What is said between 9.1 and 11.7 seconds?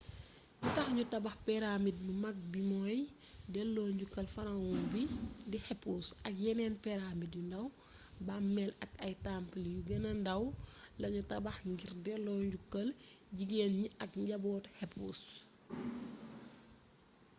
temple yu gëna ndaw lañu tabax